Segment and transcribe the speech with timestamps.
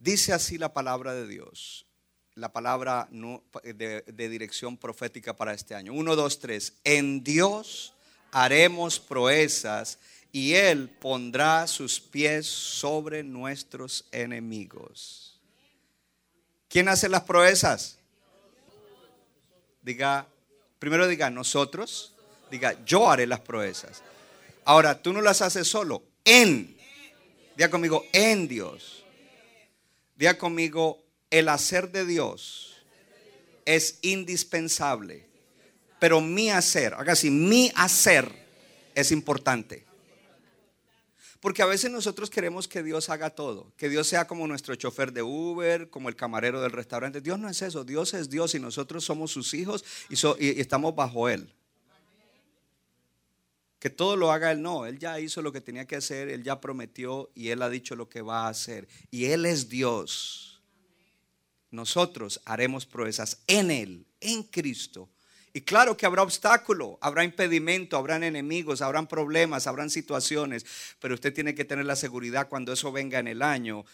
[0.00, 1.84] Dice así la palabra de Dios,
[2.34, 5.92] la palabra de, dirección profética para este año.
[5.92, 6.72] Uno, dos, tres.
[6.84, 7.92] En Dios
[8.32, 9.98] haremos proezas
[10.32, 15.38] y Él pondrá sus pies sobre nuestros enemigos.
[16.70, 17.98] ¿Quién hace las proezas?
[19.82, 20.26] Diga,
[20.78, 22.14] primero diga nosotros,
[22.50, 24.02] diga yo haré las proezas.
[24.64, 26.74] Ahora, tú no las haces solo, en.
[27.54, 28.99] Diga conmigo, en Dios.
[30.20, 32.76] Diga conmigo, el hacer de Dios
[33.64, 35.26] es indispensable.
[35.98, 38.30] Pero mi hacer, haga así, mi hacer
[38.94, 39.86] es importante.
[41.40, 45.14] Porque a veces nosotros queremos que Dios haga todo, que Dios sea como nuestro chofer
[45.14, 47.22] de Uber, como el camarero del restaurante.
[47.22, 51.30] Dios no es eso, Dios es Dios y nosotros somos sus hijos y, estamos bajo
[51.30, 51.50] Él.
[53.80, 56.44] Que todo lo haga Él, no, Él ya hizo lo que tenía que hacer, Él
[56.44, 58.86] ya prometió y Él ha dicho lo que va a hacer.
[59.10, 60.62] Y Él es Dios.
[61.72, 65.08] Nosotros haremos proezas en Él, en Cristo
[65.52, 70.64] y claro que habrá obstáculo, habrá impedimento, habrán enemigos, habrán problemas, habrán situaciones,
[71.00, 73.84] pero usted tiene que tener la seguridad cuando eso venga en el año,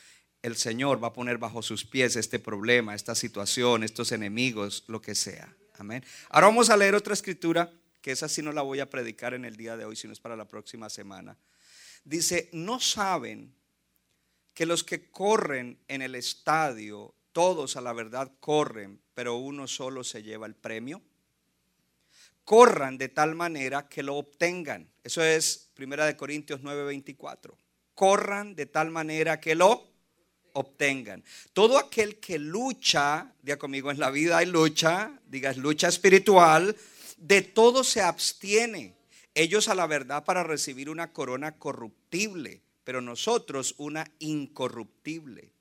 [0.43, 5.01] el Señor va a poner bajo sus pies este problema, esta situación, estos enemigos, lo
[5.01, 5.57] que sea.
[5.79, 6.05] Amén.
[6.29, 7.73] Ahora vamos a leer otra escritura,
[8.07, 10.21] que esa sí no la voy a predicar en el día de hoy, sino es
[10.21, 11.37] para la próxima semana.
[12.05, 13.53] Dice, no saben
[14.55, 20.05] que los que corren en el estadio, todos a la verdad corren, pero uno solo
[20.05, 21.03] se lleva el premio
[22.45, 24.89] corran de tal manera que lo obtengan.
[25.03, 27.59] Eso es Primera de Corintios 9:24.
[27.93, 29.85] Corran de tal manera que lo
[30.53, 31.25] obtengan.
[31.53, 36.77] Todo aquel que lucha, diga conmigo, en la vida hay lucha, digas lucha espiritual,
[37.17, 38.95] de todo se abstiene.
[39.35, 45.53] Ellos a la verdad para recibir una corona corruptible, pero nosotros una incorruptible.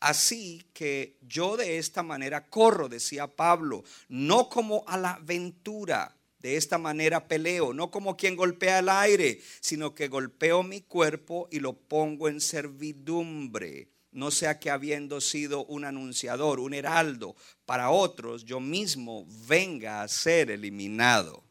[0.00, 6.56] Así que yo de esta manera corro, decía Pablo, no como a la aventura de
[6.56, 11.60] esta manera peleo, no como quien golpea el aire, sino que golpeo mi cuerpo y
[11.60, 13.88] lo pongo en servidumbre.
[14.16, 20.08] No sea que habiendo sido un anunciador, un heraldo para otros, yo mismo venga a
[20.08, 21.44] ser eliminado.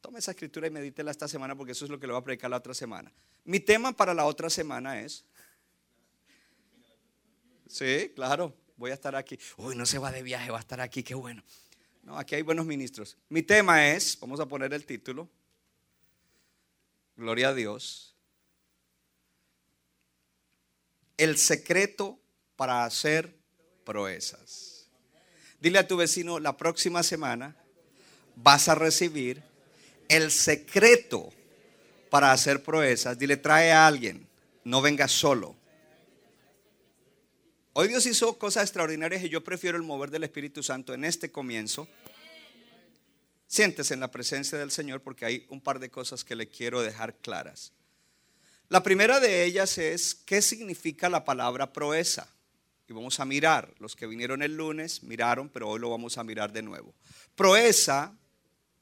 [0.00, 2.24] Tome esa escritura y medítela esta semana porque eso es lo que le voy a
[2.24, 3.12] predicar la otra semana.
[3.44, 5.26] Mi tema para la otra semana es...
[7.68, 9.38] Sí, claro, voy a estar aquí.
[9.58, 11.44] Uy, no se va de viaje, va a estar aquí, qué bueno.
[12.02, 13.18] No, aquí hay buenos ministros.
[13.28, 15.28] Mi tema es, vamos a poner el título,
[17.14, 18.09] Gloria a Dios,
[21.20, 22.18] el secreto
[22.56, 23.36] para hacer
[23.84, 24.88] proezas.
[25.60, 27.56] Dile a tu vecino, la próxima semana
[28.36, 29.42] vas a recibir
[30.08, 31.30] el secreto
[32.08, 33.18] para hacer proezas.
[33.18, 34.26] Dile, trae a alguien,
[34.64, 35.54] no vengas solo.
[37.74, 41.30] Hoy Dios hizo cosas extraordinarias y yo prefiero el mover del Espíritu Santo en este
[41.30, 41.86] comienzo.
[43.46, 46.80] Siéntese en la presencia del Señor porque hay un par de cosas que le quiero
[46.80, 47.74] dejar claras.
[48.70, 52.32] La primera de ellas es qué significa la palabra proeza.
[52.86, 56.22] Y vamos a mirar, los que vinieron el lunes miraron, pero hoy lo vamos a
[56.22, 56.94] mirar de nuevo.
[57.34, 58.16] Proeza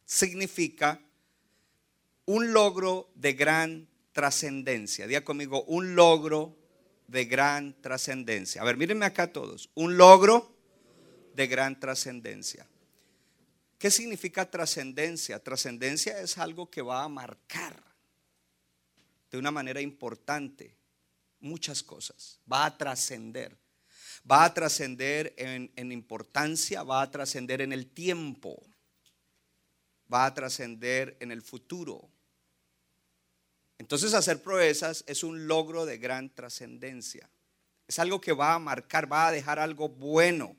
[0.05, 1.01] significa
[2.27, 5.07] un logro de gran trascendencia.
[5.07, 6.55] Diga conmigo, un logro
[7.07, 8.61] de gran trascendencia.
[8.61, 9.71] A ver, mírenme acá todos.
[9.75, 10.55] Un logro
[11.35, 12.67] de gran trascendencia.
[13.79, 15.39] ¿Qué significa trascendencia?
[15.43, 17.88] Trascendencia es algo que va a marcar
[19.31, 20.79] de una manera importante
[21.41, 22.41] muchas cosas.
[22.51, 23.57] Va a trascender.
[24.31, 28.63] Va a trascender en, importancia, va a trascender en el tiempo,
[30.13, 32.11] va a trascender en el futuro.
[33.79, 37.31] Entonces hacer proezas es un logro de gran trascendencia.
[37.87, 40.57] Es algo que va a marcar, va a dejar algo bueno.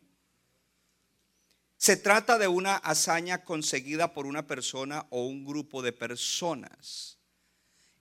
[1.77, 7.18] Se trata de una hazaña conseguida por una persona o un grupo de personas.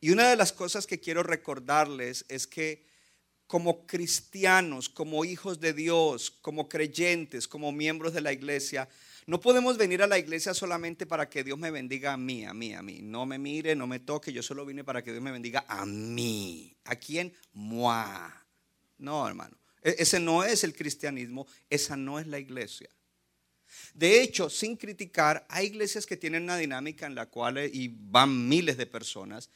[0.01, 2.87] Y una de las cosas que quiero recordarles es que
[3.47, 8.89] como cristianos, como hijos de Dios, como creyentes, como miembros de la iglesia,
[9.27, 12.55] no podemos venir a la iglesia solamente para que Dios me bendiga a mí, a
[12.55, 13.01] mí, a mí.
[13.03, 15.85] No me mire, no me toque, yo solo vine para que Dios me bendiga a
[15.85, 16.77] mí.
[16.85, 17.35] ¿A quién?
[17.53, 18.31] Moi.
[18.99, 19.57] No, hermano.
[19.83, 22.89] E-, ese no es el cristianismo, esa no es la iglesia.
[23.95, 28.49] De hecho, sin criticar, hay iglesias que tienen una dinámica en la cual, y van
[28.49, 29.51] miles de personas,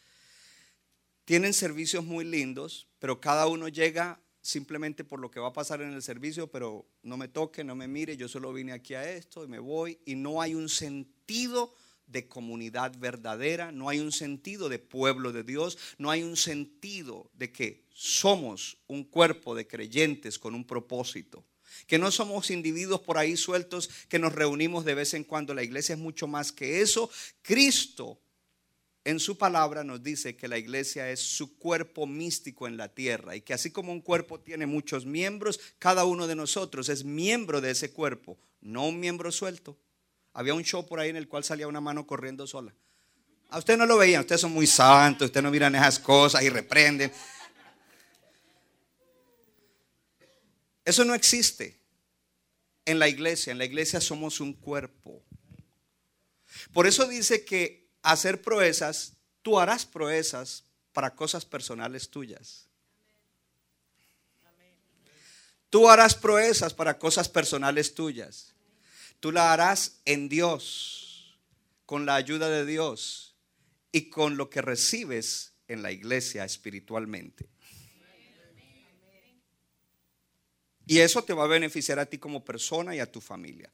[1.24, 5.80] tienen servicios muy lindos, pero cada uno llega simplemente por lo que va a pasar
[5.82, 9.08] en el servicio, pero no me toque, no me mire, yo solo vine aquí a
[9.10, 11.72] esto y me voy y no hay un sentido
[12.06, 17.30] de comunidad verdadera, no hay un sentido de pueblo de Dios, no hay un sentido
[17.34, 21.44] de que somos un cuerpo de creyentes con un propósito.
[21.86, 25.54] Que no somos individuos por ahí sueltos que nos reunimos de vez en cuando.
[25.54, 27.10] La iglesia es mucho más que eso.
[27.40, 28.20] Cristo
[29.04, 33.34] en su palabra nos dice que la iglesia es su cuerpo místico en la tierra
[33.34, 37.60] y que así como un cuerpo tiene muchos miembros, cada uno de nosotros es miembro
[37.60, 39.76] de ese cuerpo, no un miembro suelto.
[40.32, 42.72] Había un show por ahí en el cual salía una mano corriendo sola.
[43.50, 46.48] A usted no lo veían, ustedes son muy santos, ustedes no miran esas cosas y
[46.48, 47.12] reprenden.
[50.84, 51.76] Eso no existe
[52.84, 53.50] en la iglesia.
[53.50, 55.22] En la iglesia somos un cuerpo.
[56.72, 62.69] Por eso dice que hacer proezas, tú harás proezas para cosas personales tuyas.
[65.70, 68.54] Tú harás proezas para cosas personales tuyas.
[69.20, 71.38] Tú la harás en Dios,
[71.87, 73.37] con la ayuda de Dios
[73.90, 77.48] y con lo que recibes en la iglesia espiritualmente.
[80.87, 83.72] Y eso te va a beneficiar a ti como persona y a tu familia.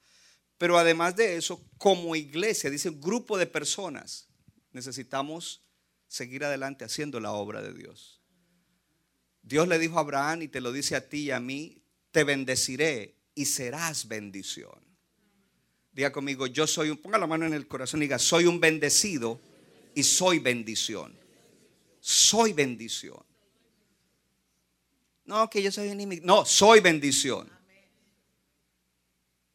[0.59, 4.29] Pero además de eso, como iglesia, dice un grupo de personas,
[4.73, 5.63] necesitamos
[6.09, 8.21] seguir adelante haciendo la obra de Dios.
[9.43, 12.25] Dios le dijo a Abraham y te lo dice a ti y a mí, te
[12.25, 14.79] bendeciré y serás bendición.
[15.93, 18.61] Diga conmigo, yo soy un, ponga la mano en el corazón y diga, soy un
[18.61, 19.41] bendecido
[19.95, 21.17] y soy bendición.
[22.01, 23.25] Soy bendición.
[25.25, 26.25] No, que yo soy enemigo.
[26.25, 27.58] No, soy bendición.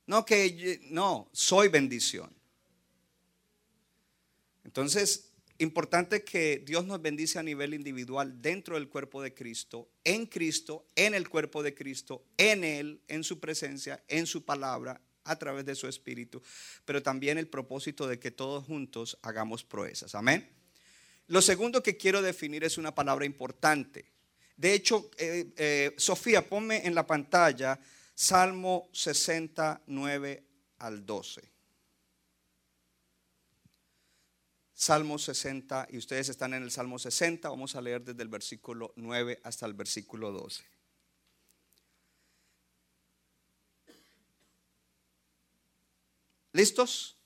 [0.05, 2.33] No, que no, soy bendición.
[4.63, 10.25] Entonces, importante que Dios nos bendice a nivel individual dentro del cuerpo de Cristo, en
[10.25, 15.37] Cristo, en el cuerpo de Cristo, en Él, en su presencia, en su palabra, a
[15.37, 16.41] través de su espíritu,
[16.85, 20.15] pero también el propósito de que todos juntos hagamos proezas.
[20.15, 20.49] Amén.
[21.27, 24.05] Lo segundo que quiero definir es una palabra importante.
[24.57, 27.79] De hecho, eh, eh, Sofía, ponme en la pantalla
[28.15, 30.43] Salmo 69
[30.79, 31.53] al 12.
[34.73, 38.91] Salmo 60, y ustedes están en el Salmo 60, vamos a leer desde el versículo
[38.97, 40.63] 9 hasta el versículo 12.
[46.51, 47.17] ¿Listos?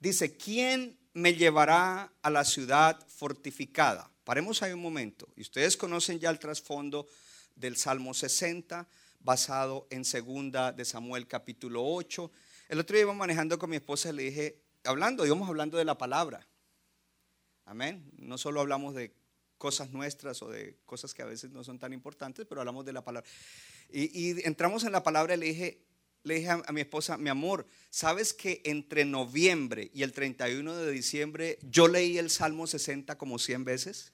[0.00, 4.10] Dice, ¿quién me llevará a la ciudad fortificada?
[4.24, 5.28] Paremos ahí un momento.
[5.36, 7.06] Y ustedes conocen ya el trasfondo
[7.54, 8.88] del Salmo 60,
[9.24, 12.30] basado en segunda de Samuel capítulo 8.
[12.68, 15.84] El otro día iba manejando con mi esposa y le dije, hablando, íbamos hablando de
[15.84, 16.46] la palabra.
[17.64, 18.10] Amén.
[18.18, 19.14] No solo hablamos de
[19.58, 22.92] cosas nuestras o de cosas que a veces no son tan importantes, pero hablamos de
[22.92, 23.28] la palabra.
[23.90, 25.82] Y, y entramos en la palabra y le dije,
[26.24, 30.90] le dije a, mi esposa, mi amor, ¿sabes que entre noviembre y el 31 de
[30.92, 34.12] diciembre yo leí el Salmo 60 como 100 veces?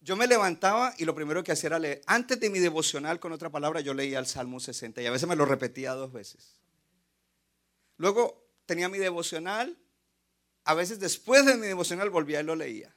[0.00, 2.02] Yo me levantaba y lo primero que hacía era leer.
[2.06, 5.28] Antes de mi devocional, con otra palabra, yo leía el Salmo 60 y a veces
[5.28, 6.56] me lo repetía dos veces.
[7.98, 9.76] Luego tenía mi devocional,
[10.64, 12.94] a veces después de mi devocional volvía y lo leía.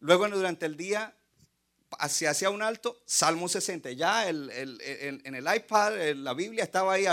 [0.00, 1.16] Luego durante el día
[1.98, 3.92] hacia, un alto, Salmo 60.
[3.92, 4.50] Ya en
[5.34, 7.06] el iPad, la Biblia estaba ahí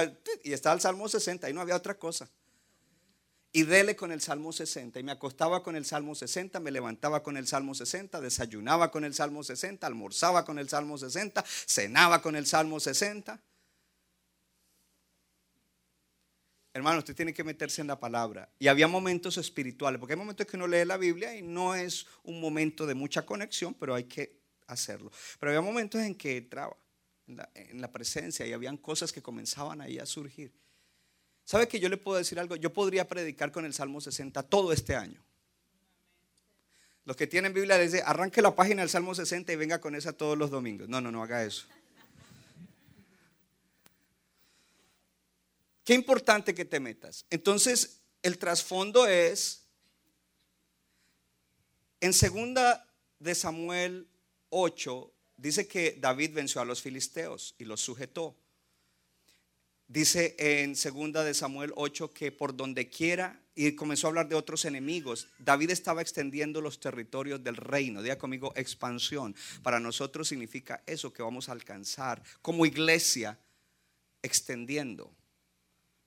[0.43, 2.29] y estaba el Salmo 60 y no había otra cosa.
[3.55, 4.99] Y dele con el Salmo 60.
[4.99, 9.05] Y me acostaba con el Salmo 60, me levantaba con el Salmo 60, desayunaba con
[9.05, 13.41] el Salmo 60, almorzaba con el Salmo 60, cenaba con el Salmo 60.
[16.73, 18.49] Hermano, usted tiene que meterse en la palabra.
[18.59, 22.07] Y había momentos espirituales, porque hay momentos que uno lee la Biblia y no es
[22.23, 24.37] un momento de mucha conexión, pero hay que
[24.67, 25.09] hacerlo.
[25.39, 26.75] Pero había momentos en que entraba
[27.25, 30.51] en la, presencia y habían cosas que comenzaban ahí a surgir.
[31.45, 32.55] ¿Sabe que yo le puedo decir algo?
[32.55, 35.23] Yo podría predicar con el Salmo 60 todo este año.
[37.05, 40.11] Los que tienen Biblia dice, arranque la página del Salmo 60 y venga con esa
[40.11, 40.89] todos los domingos.
[40.89, 41.67] No, no, no haga eso.
[45.83, 47.27] Qué importante que te metas.
[47.29, 49.67] Entonces, el trasfondo es,
[52.01, 54.07] en segunda de Samuel
[54.49, 58.35] 8 dice que David venció a los filisteos y los sujetó.
[59.87, 64.35] Dice en segunda de Samuel 8 que por donde quiera y comenzó a hablar de
[64.35, 65.27] otros enemigos.
[65.39, 68.01] David estaba extendiendo los territorios del reino.
[68.01, 69.35] Diga conmigo expansión.
[69.63, 73.39] Para nosotros significa eso que vamos a alcanzar como iglesia
[74.21, 75.13] extendiendo.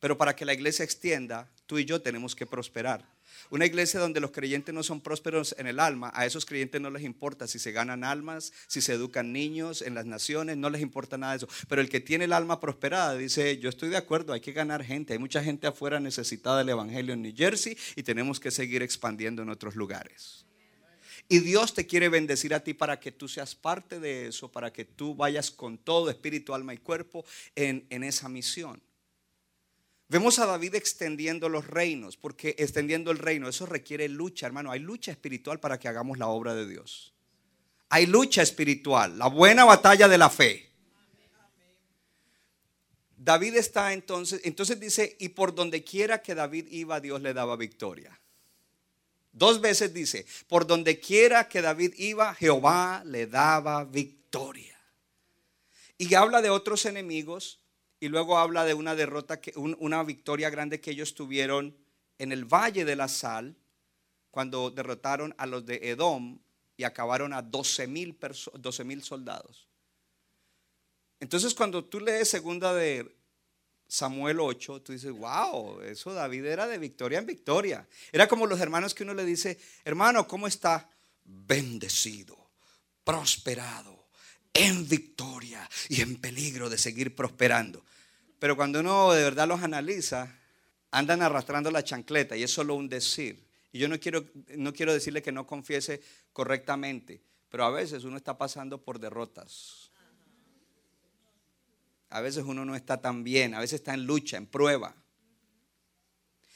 [0.00, 3.17] Pero para que la iglesia extienda, tú y yo tenemos que prosperar.
[3.50, 6.90] Una iglesia donde los creyentes no son prósperos en el alma, a esos creyentes no
[6.90, 10.82] les importa si se ganan almas, si se educan niños en las naciones, no les
[10.82, 11.48] importa nada de eso.
[11.68, 14.84] Pero el que tiene el alma prosperada dice, yo estoy de acuerdo, hay que ganar
[14.84, 15.12] gente.
[15.12, 19.42] Hay mucha gente afuera necesitada del Evangelio en New Jersey y tenemos que seguir expandiendo
[19.42, 20.44] en otros lugares.
[21.28, 24.72] Y Dios te quiere bendecir a ti para que tú seas parte de eso, para
[24.72, 28.80] que tú vayas con todo, espíritu, alma y cuerpo, en, en esa misión.
[30.08, 34.70] Vemos a David extendiendo los reinos, porque extendiendo el reino, eso requiere lucha, hermano.
[34.70, 37.12] Hay lucha espiritual para que hagamos la obra de Dios.
[37.90, 40.70] Hay lucha espiritual, la buena batalla de la fe.
[43.18, 47.56] David está entonces, entonces dice, y por donde quiera que David iba, Dios le daba
[47.56, 48.18] victoria.
[49.32, 54.78] Dos veces dice, por donde quiera que David iba, Jehová le daba victoria.
[55.98, 57.60] Y habla de otros enemigos
[58.00, 61.76] y luego habla de una derrota, una victoria grande que ellos tuvieron
[62.18, 63.56] en el Valle de la Sal,
[64.30, 66.38] cuando derrotaron a los de Edom
[66.76, 69.68] y acabaron a 12 mil soldados.
[71.20, 73.16] Entonces cuando tú lees segunda de
[73.88, 77.88] Samuel 8, tú dices, wow, eso David era de victoria en victoria.
[78.12, 80.88] Era como los hermanos que uno le dice, hermano, ¿cómo está?
[81.24, 82.50] Bendecido,
[83.02, 84.07] prosperado,
[84.54, 87.84] en victoria y en peligro de seguir prosperando.
[88.38, 90.34] Pero cuando uno de verdad los analiza,
[90.90, 93.44] andan arrastrando la chancleta y es solo un decir.
[93.72, 94.24] Y yo no quiero,
[94.56, 96.00] no quiero decirle que no confiese
[96.32, 99.88] correctamente, pero a veces uno está pasando por derrotas
[102.10, 104.94] a veces uno no está tan bien, a veces está en lucha, en prueba.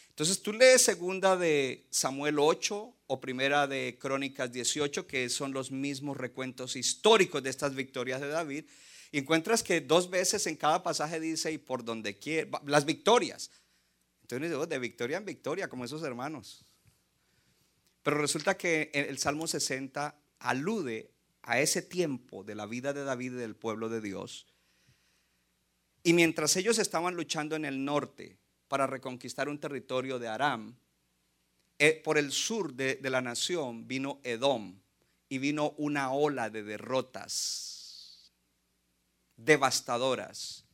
[0.08, 5.70] Entonces tú lees segunda de Samuel 8 o primera de Crónicas 18, que son los
[5.70, 8.64] mismos recuentos históricos de estas victorias de David,
[9.10, 13.50] y encuentras que dos veces en cada pasaje dice, y por donde quiera, las victorias.
[14.22, 16.64] Entonces, oh, de victoria en victoria, como esos hermanos.
[18.02, 21.10] Pero resulta que el Salmo 60 alude
[21.42, 24.46] a ese tiempo de la vida de David y del pueblo de Dios,
[26.02, 28.38] y mientras ellos estaban luchando en el norte
[28.68, 30.78] para reconquistar un territorio de Aram,
[32.04, 34.78] por el sur de, de la nación vino Edom
[35.28, 37.72] y vino una ola de derrotas
[39.36, 40.64] devastadoras.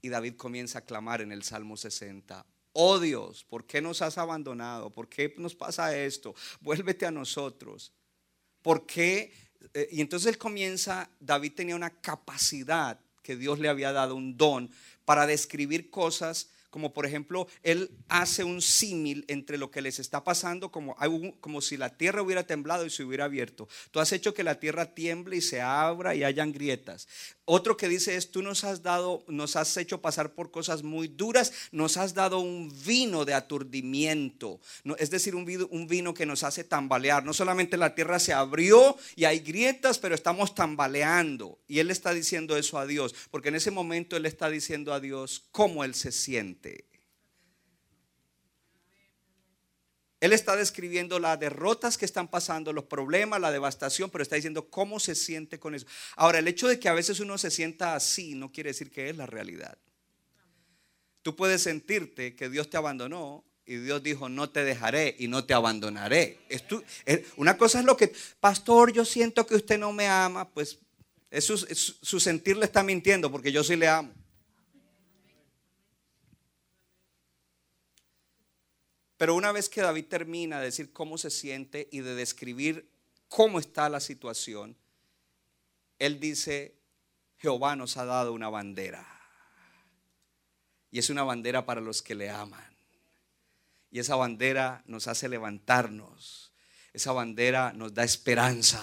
[0.00, 4.18] Y David comienza a clamar en el Salmo 60, oh Dios, ¿por qué nos has
[4.18, 4.90] abandonado?
[4.90, 6.34] ¿Por qué nos pasa esto?
[6.60, 7.92] Vuélvete a nosotros.
[8.62, 9.32] ¿Por qué?
[9.74, 14.36] Eh, y entonces él comienza, David tenía una capacidad que Dios le había dado un
[14.36, 14.70] don
[15.04, 20.24] para describir cosas como por ejemplo, él hace un símil entre lo que les está
[20.24, 20.96] pasando, como,
[21.38, 23.68] como si la tierra hubiera temblado y se hubiera abierto.
[23.90, 27.08] Tú has hecho que la tierra tiemble y se abra y hayan grietas.
[27.44, 31.08] Otro que dice es, tú nos has dado, nos has hecho pasar por cosas muy
[31.08, 34.58] duras, nos has dado un vino de aturdimiento,
[34.96, 37.22] es decir, un vino, un vino que nos hace tambalear.
[37.22, 41.58] No solamente la tierra se abrió y hay grietas, pero estamos tambaleando.
[41.68, 45.00] Y él está diciendo eso a Dios, porque en ese momento él está diciendo a
[45.00, 46.61] Dios cómo él se siente.
[50.22, 54.68] Él está describiendo las derrotas que están pasando, los problemas, la devastación, pero está diciendo
[54.70, 55.84] cómo se siente con eso.
[56.14, 59.10] Ahora, el hecho de que a veces uno se sienta así no quiere decir que
[59.10, 59.76] es la realidad.
[61.22, 65.44] Tú puedes sentirte que Dios te abandonó y Dios dijo, no te dejaré y no
[65.44, 66.38] te abandonaré.
[67.36, 70.78] una cosa es lo que, pastor, yo siento que usted no me ama, pues
[71.40, 74.21] su sentir le está mintiendo porque yo sí le amo.
[79.22, 82.90] Pero una vez que David termina de decir cómo se siente y de describir
[83.28, 84.76] cómo está la situación,
[86.00, 86.74] él dice,
[87.38, 89.06] Jehová nos ha dado una bandera.
[90.90, 92.76] Y es una bandera para los que le aman.
[93.92, 96.52] Y esa bandera nos hace levantarnos.
[96.92, 98.82] Esa bandera nos da esperanza.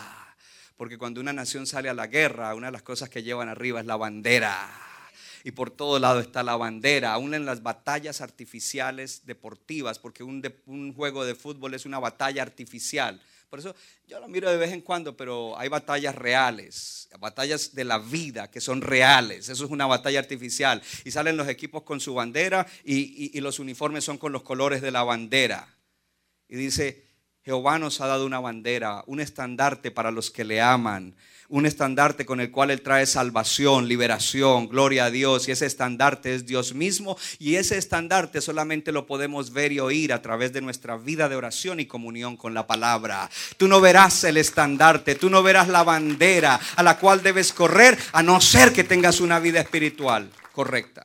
[0.77, 3.81] Porque cuando una nación sale a la guerra, una de las cosas que llevan arriba
[3.81, 4.89] es la bandera
[5.43, 10.93] y por todo lado está la bandera, aún en las batallas artificiales deportivas, porque un,
[10.95, 13.21] juego de fútbol es una batalla artificial.
[13.49, 13.75] Por eso
[14.07, 18.51] yo lo miro de vez en cuando, pero hay batallas reales, batallas de la vida
[18.51, 19.49] que son reales.
[19.49, 20.83] Eso es una batalla artificial.
[21.03, 24.81] Y salen los equipos con su bandera y, y los uniformes son con los colores
[24.81, 25.67] de la bandera.
[26.47, 27.08] Y dice,
[27.49, 31.15] Jehová nos ha dado una bandera, un estandarte para los que le aman
[31.51, 35.47] un estandarte con el cual Él trae salvación, liberación, gloria a Dios.
[35.47, 37.17] Y ese estandarte es Dios mismo.
[37.39, 41.35] Y ese estandarte solamente lo podemos ver y oír a través de nuestra vida de
[41.35, 43.31] oración y comunión con la palabra.
[43.57, 47.97] Tú no verás el estandarte, tú no verás la bandera a la cual debes correr
[48.11, 51.03] a no ser que tengas una vida espiritual correcta.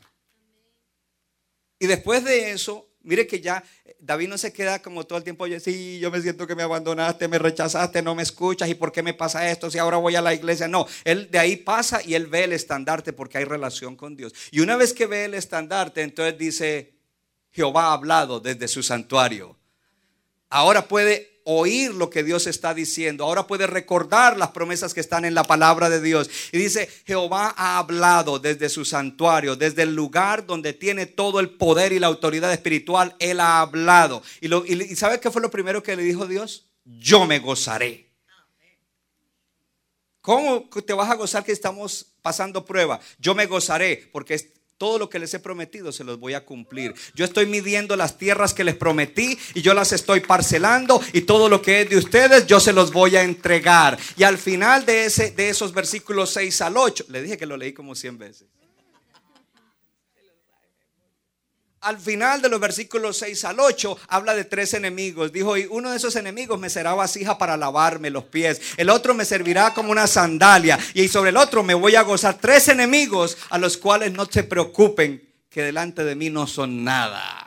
[1.78, 3.62] Y después de eso, mire que ya
[4.00, 7.28] David no se queda como todo el tiempo, sí, yo me siento que me abandonaste,
[7.28, 9.70] me rechazaste, no me escuchas, ¿y por qué me pasa esto?
[9.70, 10.68] Si ahora voy a la iglesia.
[10.68, 14.34] No, él de ahí pasa y él ve el estandarte porque hay relación con Dios.
[14.50, 16.94] Y una vez que ve el estandarte, entonces dice,
[17.52, 19.56] Jehová ha hablado desde su santuario.
[20.48, 23.24] Ahora puede oír lo que Dios está diciendo.
[23.24, 26.28] Ahora puede recordar las promesas que están en la palabra de Dios.
[26.52, 31.50] Y dice, Jehová ha hablado desde su santuario, desde el lugar donde tiene todo el
[31.50, 33.14] poder y la autoridad espiritual.
[33.18, 34.22] Él ha hablado.
[34.40, 36.66] Y, lo, y ¿sabe qué fue lo primero que le dijo Dios?
[36.84, 38.10] Yo me gozaré.
[40.20, 42.98] ¿Cómo te vas a gozar que estamos pasando prueba?
[43.18, 46.94] Yo me gozaré porque todo lo que les he prometido se los voy a cumplir.
[47.14, 51.48] Yo estoy midiendo las tierras que les prometí y yo las estoy parcelando y todo
[51.48, 53.98] lo que es de ustedes yo se los voy a entregar.
[54.16, 57.56] Y al final de, ese, de esos versículos 6 al 8, le dije que lo
[57.56, 58.48] leí como 100 veces.
[61.84, 65.32] Al final de los versículos 6 al 8 habla de tres enemigos.
[65.32, 68.60] Dijo, y uno de esos enemigos me será vasija para lavarme los pies.
[68.76, 70.78] El otro me servirá como una sandalia.
[70.94, 72.38] Y sobre el otro me voy a gozar.
[72.40, 77.43] Tres enemigos a los cuales no se preocupen, que delante de mí no son nada.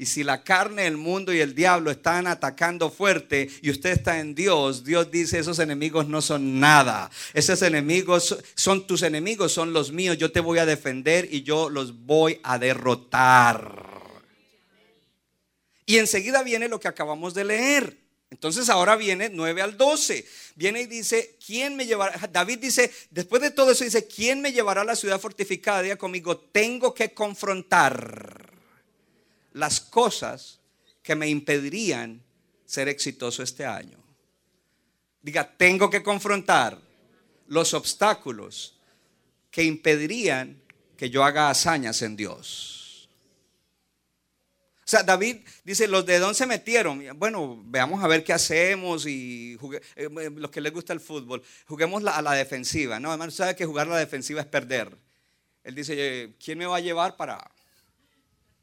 [0.00, 4.18] Y si la carne, el mundo y el diablo están atacando fuerte y usted está
[4.18, 7.10] en Dios, Dios dice, esos enemigos no son nada.
[7.34, 10.16] Esos enemigos son tus enemigos, son los míos.
[10.16, 13.74] Yo te voy a defender y yo los voy a derrotar.
[15.84, 17.98] Y enseguida viene lo que acabamos de leer.
[18.30, 20.26] Entonces ahora viene 9 al 12.
[20.54, 22.26] Viene y dice, ¿quién me llevará?
[22.32, 25.82] David dice, después de todo eso dice, ¿quién me llevará a la ciudad fortificada?
[25.82, 28.59] Diga conmigo, tengo que confrontar
[29.52, 30.60] las cosas
[31.02, 32.22] que me impedirían
[32.66, 33.98] ser exitoso este año.
[35.22, 36.80] Diga, tengo que confrontar
[37.46, 38.78] los obstáculos
[39.50, 40.62] que impedirían
[40.96, 43.08] que yo haga hazañas en Dios.
[44.84, 47.04] O sea, David dice, los de dónde se metieron.
[47.16, 49.56] Bueno, veamos a ver qué hacemos y
[49.94, 52.98] eh, los que les gusta el fútbol, juguemos a la defensiva.
[52.98, 54.96] No, hermano, sabe que jugar a la defensiva es perder.
[55.62, 57.50] Él dice, ¿quién me va a llevar para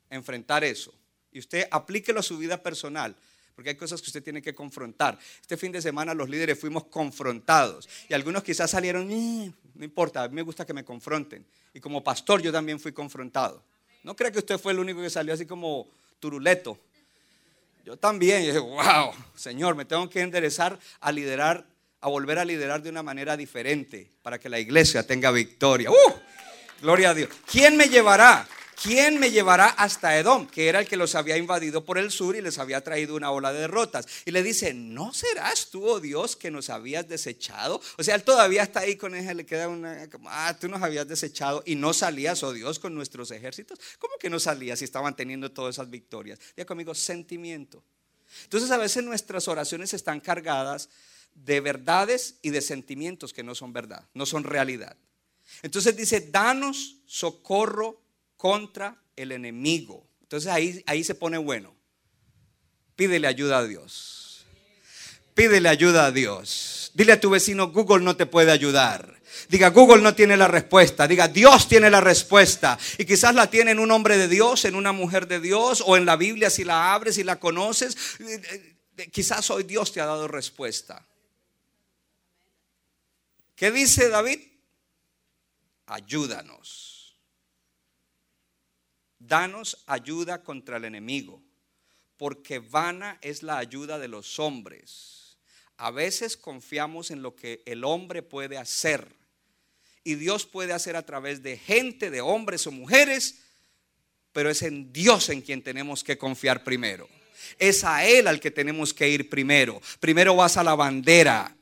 [0.09, 0.93] enfrentar eso.
[1.31, 3.15] Y usted aplíquelo a su vida personal.
[3.55, 5.17] Porque hay cosas que usted tiene que confrontar.
[5.41, 7.89] Este fin de semana los líderes fuimos confrontados.
[8.07, 11.43] Y algunos quizás salieron, mm, no importa, a mí me gusta que me confronten.
[11.73, 13.63] Y como pastor yo también fui confrontado.
[14.03, 15.87] No crea que usted fue el único que salió así como
[16.19, 16.79] turuleto.
[17.83, 18.43] Yo también.
[18.43, 21.65] Dije, wow, Señor, me tengo que enderezar a liderar,
[22.01, 25.89] a volver a liderar de una manera diferente para que la iglesia tenga victoria.
[25.89, 26.13] ¡Uh!
[26.81, 27.29] Gloria a Dios.
[27.51, 28.47] ¿Quién me llevará?
[28.81, 30.47] ¿Quién me llevará hasta Edom?
[30.47, 33.31] Que era el que los había invadido por el sur y les había traído una
[33.31, 34.07] ola de derrotas.
[34.25, 37.81] Y le dice, ¿no serás tú, oh Dios, que nos habías desechado?
[37.97, 41.07] O sea, él todavía está ahí con él, le queda una, ah, tú nos habías
[41.07, 43.79] desechado y no salías, oh Dios, con nuestros ejércitos.
[43.99, 46.39] ¿Cómo que no salías si estaban teniendo todas esas victorias?
[46.55, 47.83] Diga conmigo, sentimiento.
[48.43, 50.89] Entonces a veces nuestras oraciones están cargadas
[51.33, 54.97] de verdades y de sentimientos que no son verdad, no son realidad.
[55.61, 58.01] Entonces dice, danos socorro
[58.37, 60.07] contra el enemigo.
[60.21, 61.75] Entonces ahí, ahí se pone bueno.
[62.95, 64.45] Pídele ayuda a Dios.
[65.33, 66.91] Pídele ayuda a Dios.
[66.93, 69.17] Dile a tu vecino, Google no te puede ayudar.
[69.49, 71.07] Diga, Google no tiene la respuesta.
[71.07, 72.77] Diga, Dios tiene la respuesta.
[72.97, 75.95] Y quizás la tiene en un hombre de Dios, en una mujer de Dios, o
[75.95, 77.95] en la Biblia si la abres y la conoces.
[78.19, 81.05] Eh, eh, quizás hoy Dios te ha dado respuesta.
[83.55, 84.39] ¿Qué dice David?
[85.85, 86.96] Ayúdanos.
[89.27, 91.41] Danos ayuda contra el enemigo,
[92.15, 95.37] porque vana es la ayuda de los hombres.
[95.75, 99.07] A veces confiamos en lo que el hombre puede hacer.
[100.03, 103.39] Y Dios puede hacer a través de gente, de hombres o mujeres,
[104.31, 107.09] pero es en Dios en quien tenemos que confiar primero.
[107.59, 109.81] Es a Él al que tenemos que ir primero.
[109.99, 111.56] Primero vas a la bandera,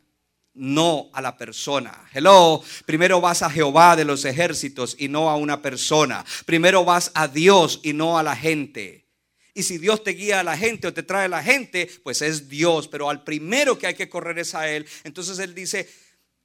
[0.55, 2.07] no a la persona.
[2.13, 6.25] Hello, primero vas a Jehová de los ejércitos y no a una persona.
[6.45, 9.05] Primero vas a Dios y no a la gente.
[9.53, 12.21] Y si Dios te guía a la gente o te trae a la gente, pues
[12.21, 12.87] es Dios.
[12.87, 14.85] Pero al primero que hay que correr es a Él.
[15.03, 15.89] Entonces Él dice,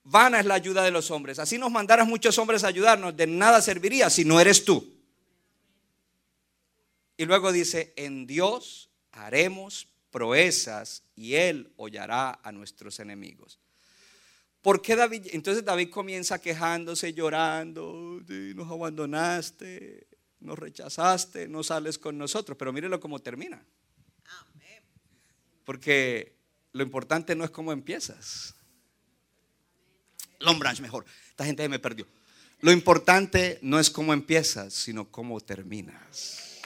[0.04, 1.38] vana es la ayuda de los hombres.
[1.38, 4.96] Así nos mandaras muchos hombres a ayudarnos, de nada serviría si no eres tú.
[7.16, 13.58] Y luego dice, en Dios haremos proezas y Él hollará a nuestros enemigos.
[14.62, 15.28] ¿Por qué David?
[15.32, 18.20] Entonces David comienza quejándose, llorando,
[18.54, 20.06] nos abandonaste,
[20.40, 22.58] nos rechazaste, no sales con nosotros.
[22.58, 23.64] Pero mírelo cómo termina.
[25.64, 26.34] Porque
[26.72, 28.54] lo importante no es cómo empiezas.
[30.40, 31.04] Lombranch mejor.
[31.28, 32.06] Esta gente me perdió.
[32.60, 36.60] Lo importante no es cómo empiezas, sino cómo terminas.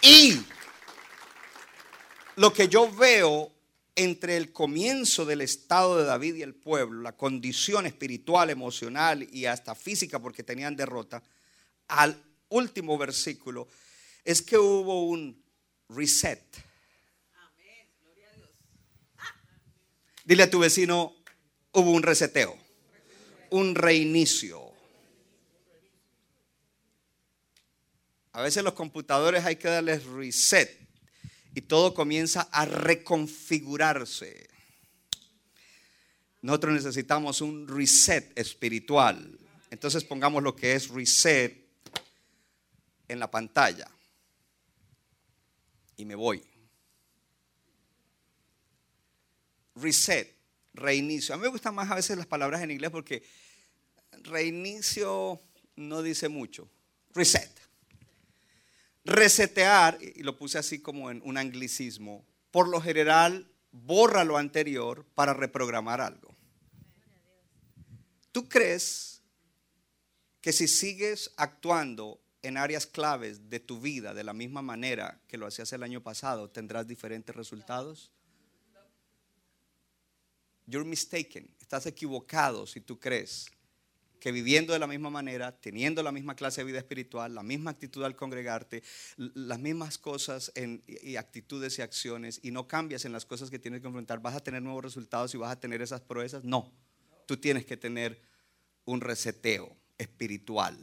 [0.00, 0.40] Y
[2.36, 3.53] lo que yo veo
[3.96, 9.46] entre el comienzo del estado de David y el pueblo, la condición espiritual, emocional y
[9.46, 11.22] hasta física porque tenían derrota,
[11.88, 13.68] al último versículo,
[14.24, 15.42] es que hubo un
[15.88, 16.42] reset.
[20.24, 21.14] Dile a tu vecino,
[21.72, 22.56] hubo un reseteo,
[23.50, 24.72] un reinicio.
[28.32, 30.83] A veces los computadores hay que darles reset
[31.54, 34.48] y todo comienza a reconfigurarse.
[36.42, 39.38] Nosotros necesitamos un reset espiritual.
[39.70, 41.64] Entonces pongamos lo que es reset
[43.08, 43.88] en la pantalla.
[45.96, 46.44] Y me voy.
[49.76, 50.36] Reset,
[50.74, 51.34] reinicio.
[51.34, 53.22] A mí me gustan más a veces las palabras en inglés porque
[54.22, 55.40] reinicio
[55.76, 56.68] no dice mucho.
[57.14, 57.63] Reset
[59.04, 65.04] resetear, y lo puse así como en un anglicismo, por lo general borra lo anterior
[65.14, 66.34] para reprogramar algo.
[68.32, 69.22] ¿Tú crees
[70.40, 75.38] que si sigues actuando en áreas claves de tu vida de la misma manera que
[75.38, 78.10] lo hacías el año pasado, tendrás diferentes resultados?
[80.66, 81.48] You're mistaken.
[81.60, 83.46] Estás equivocado si tú crees
[84.24, 87.72] que viviendo de la misma manera, teniendo la misma clase de vida espiritual, la misma
[87.72, 88.82] actitud al congregarte,
[89.18, 90.50] las mismas cosas
[90.86, 94.34] y actitudes y acciones, y no cambias en las cosas que tienes que enfrentar, vas
[94.34, 96.42] a tener nuevos resultados y vas a tener esas proezas.
[96.42, 96.72] No,
[97.26, 98.18] tú tienes que tener
[98.86, 100.74] un reseteo espiritual.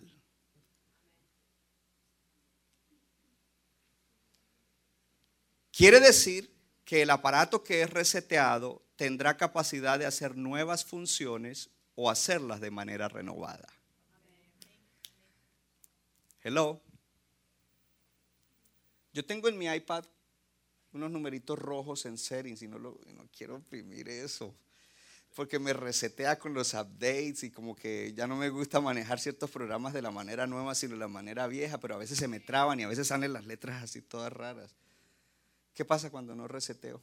[5.71, 6.53] Quiere decir
[6.85, 12.71] que el aparato que es reseteado tendrá capacidad de hacer nuevas funciones o hacerlas de
[12.71, 13.67] manera renovada.
[16.43, 16.81] Hello.
[19.13, 20.05] Yo tengo en mi iPad
[20.93, 22.97] unos numeritos rojos en settings y no, no
[23.35, 24.55] quiero imprimir eso.
[25.35, 29.49] Porque me resetea con los updates y como que ya no me gusta manejar ciertos
[29.49, 32.39] programas de la manera nueva, sino de la manera vieja, pero a veces se me
[32.39, 34.75] traban y a veces salen las letras así todas raras.
[35.73, 37.01] ¿Qué pasa cuando no reseteo?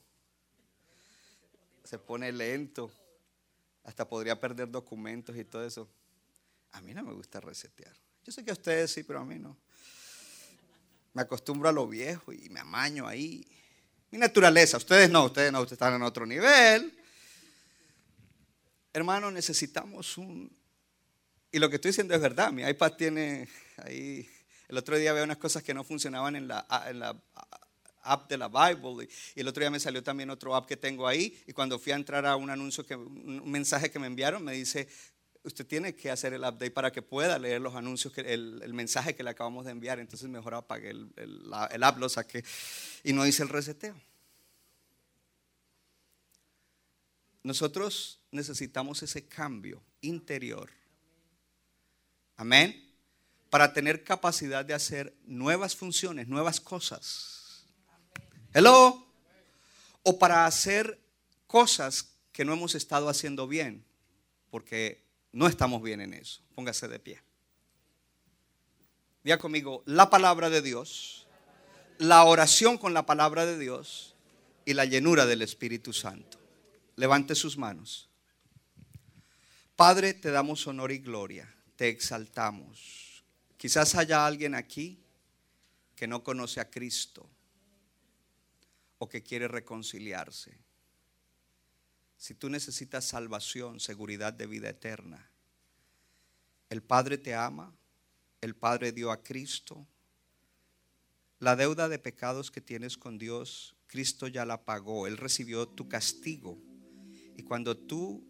[1.84, 2.90] Se pone lento
[3.88, 5.88] hasta podría perder documentos y todo eso.
[6.72, 7.96] A mí no me gusta resetear.
[8.22, 9.56] Yo sé que a ustedes sí, pero a mí no.
[11.14, 13.46] Me acostumbro a lo viejo y me amaño ahí.
[14.10, 16.98] Mi naturaleza, ustedes no, ustedes no, ustedes están en otro nivel.
[18.92, 20.54] Hermano, necesitamos un...
[21.50, 23.48] Y lo que estoy diciendo es verdad, mi iPad tiene
[23.78, 24.28] ahí...
[24.68, 27.18] El otro día había unas cosas que no funcionaban en la, en la
[28.12, 29.08] app de la Bible.
[29.34, 31.38] Y, el otro día me salió también otro app que tengo ahí.
[31.46, 34.52] Y cuando fui a entrar a un anuncio, que, un mensaje que me enviaron, me
[34.52, 34.88] dice,
[35.48, 39.22] usted tiene que hacer el update para que pueda leer los anuncios, el, mensaje que
[39.22, 39.98] le acabamos de enviar.
[39.98, 42.44] Entonces mejor apagué el, el, app, lo saqué
[43.02, 44.00] y no hice el reseteo.
[47.42, 50.70] Nosotros necesitamos ese cambio interior.
[52.36, 52.84] Amén.
[53.48, 57.37] Para tener capacidad de hacer nuevas funciones, nuevas cosas.
[58.54, 59.06] Hello.
[60.04, 60.98] O para hacer
[61.46, 63.84] cosas que no hemos estado haciendo bien,
[64.50, 66.40] porque no estamos bien en eso.
[66.54, 67.20] Póngase de pie.
[69.22, 71.26] Diga conmigo, la palabra de Dios,
[71.98, 74.14] la oración con la palabra de Dios
[74.64, 76.38] y la llenura del Espíritu Santo.
[76.96, 78.08] Levante sus manos.
[79.76, 83.22] Padre, te damos honor y gloria, te exaltamos.
[83.58, 84.98] Quizás haya alguien aquí
[85.94, 87.28] que no conoce a Cristo
[88.98, 90.58] o que quiere reconciliarse.
[92.16, 95.30] Si tú necesitas salvación, seguridad de vida eterna,
[96.68, 97.74] el Padre te ama,
[98.40, 99.86] el Padre dio a Cristo.
[101.38, 105.88] La deuda de pecados que tienes con Dios, Cristo ya la pagó, Él recibió tu
[105.88, 106.58] castigo.
[107.36, 108.26] Y cuando tú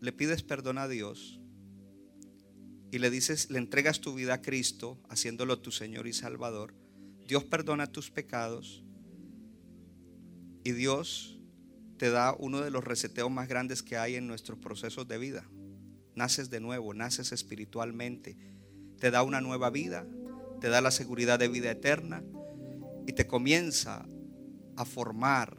[0.00, 1.38] le pides perdón a Dios
[2.90, 6.74] y le dices, le entregas tu vida a Cristo, haciéndolo tu Señor y Salvador,
[7.26, 8.82] Dios perdona tus pecados
[10.68, 11.38] y Dios
[11.96, 15.48] te da uno de los reseteos más grandes que hay en nuestros procesos de vida.
[16.14, 18.36] Naces de nuevo, naces espiritualmente.
[18.98, 20.06] Te da una nueva vida,
[20.60, 22.22] te da la seguridad de vida eterna
[23.06, 24.06] y te comienza
[24.76, 25.56] a formar,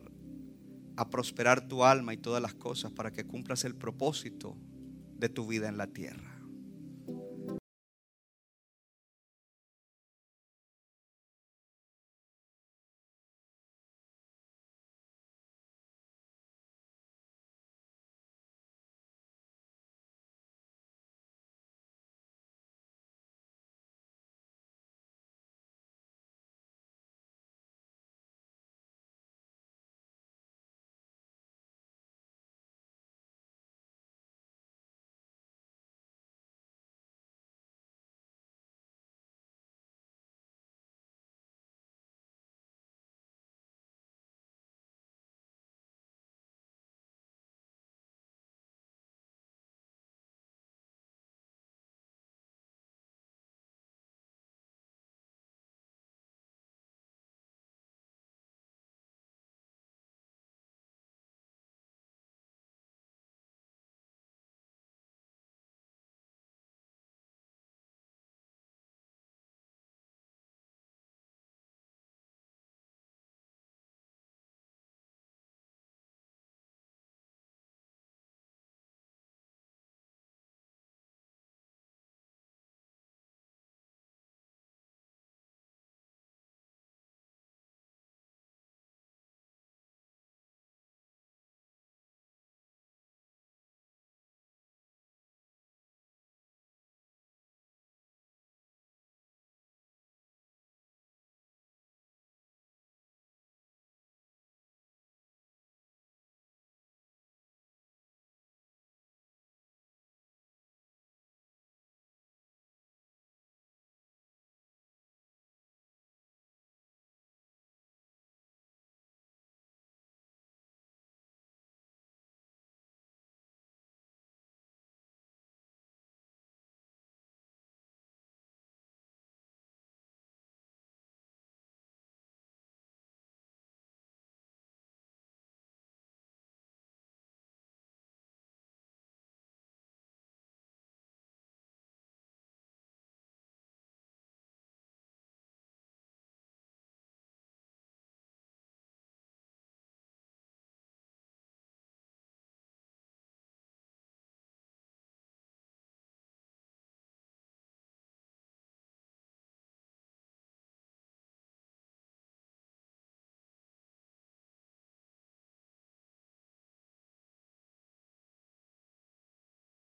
[0.96, 4.56] a prosperar tu alma y todas las cosas para que cumplas el propósito
[5.18, 6.29] de tu vida en la tierra.